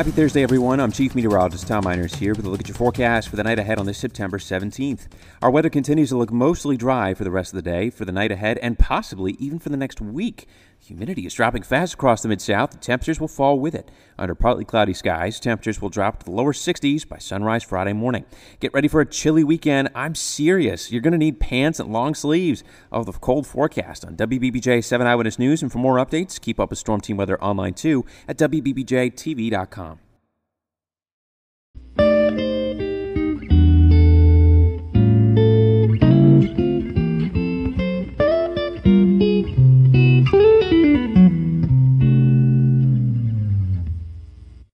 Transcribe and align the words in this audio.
Happy 0.00 0.12
Thursday, 0.12 0.42
everyone. 0.42 0.80
I'm 0.80 0.92
Chief 0.92 1.14
Meteorologist 1.14 1.68
Tom 1.68 1.84
Meiners 1.84 2.16
here 2.16 2.32
with 2.32 2.46
a 2.46 2.48
look 2.48 2.60
at 2.60 2.68
your 2.68 2.74
forecast 2.74 3.28
for 3.28 3.36
the 3.36 3.44
night 3.44 3.58
ahead 3.58 3.78
on 3.78 3.84
this 3.84 3.98
September 3.98 4.38
17th. 4.38 5.08
Our 5.42 5.50
weather 5.50 5.68
continues 5.68 6.08
to 6.08 6.16
look 6.16 6.32
mostly 6.32 6.78
dry 6.78 7.12
for 7.12 7.22
the 7.22 7.30
rest 7.30 7.52
of 7.52 7.56
the 7.56 7.70
day, 7.70 7.90
for 7.90 8.06
the 8.06 8.10
night 8.10 8.32
ahead, 8.32 8.56
and 8.62 8.78
possibly 8.78 9.32
even 9.32 9.58
for 9.58 9.68
the 9.68 9.76
next 9.76 10.00
week. 10.00 10.48
Humidity 10.82 11.26
is 11.26 11.34
dropping 11.34 11.62
fast 11.62 11.92
across 11.94 12.22
the 12.22 12.28
Mid 12.28 12.40
South. 12.40 12.70
The 12.70 12.78
temperatures 12.78 13.20
will 13.20 13.28
fall 13.28 13.60
with 13.60 13.74
it. 13.74 13.90
Under 14.18 14.34
partly 14.34 14.64
cloudy 14.64 14.94
skies, 14.94 15.38
temperatures 15.38 15.82
will 15.82 15.90
drop 15.90 16.20
to 16.20 16.24
the 16.24 16.30
lower 16.30 16.54
60s 16.54 17.06
by 17.06 17.18
sunrise 17.18 17.62
Friday 17.62 17.92
morning. 17.92 18.24
Get 18.58 18.72
ready 18.72 18.88
for 18.88 19.02
a 19.02 19.06
chilly 19.06 19.44
weekend. 19.44 19.90
I'm 19.94 20.14
serious. 20.14 20.90
You're 20.90 21.02
going 21.02 21.12
to 21.12 21.18
need 21.18 21.38
pants 21.38 21.78
and 21.78 21.92
long 21.92 22.14
sleeves 22.14 22.64
of 22.90 23.04
the 23.04 23.12
cold 23.12 23.46
forecast 23.46 24.06
on 24.06 24.16
WBBJ 24.16 24.82
7 24.82 25.06
Eyewitness 25.06 25.38
News. 25.38 25.62
And 25.62 25.70
for 25.70 25.78
more 25.78 25.96
updates, 25.96 26.40
keep 26.40 26.58
up 26.58 26.70
with 26.70 26.78
Storm 26.78 27.02
Team 27.02 27.18
Weather 27.18 27.40
online 27.42 27.74
too 27.74 28.06
at 28.26 28.38
WBBJTV.com. 28.38 29.89